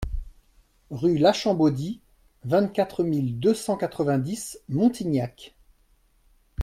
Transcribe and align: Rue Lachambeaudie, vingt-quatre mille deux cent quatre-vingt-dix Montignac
Rue 0.89 1.19
Lachambeaudie, 1.19 2.01
vingt-quatre 2.43 3.03
mille 3.03 3.39
deux 3.39 3.53
cent 3.53 3.77
quatre-vingt-dix 3.77 4.57
Montignac 4.67 5.53